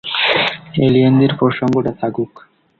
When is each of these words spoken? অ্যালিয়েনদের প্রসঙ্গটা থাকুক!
অ্যালিয়েনদের 0.75 1.31
প্রসঙ্গটা 1.39 1.91
থাকুক! 2.01 2.31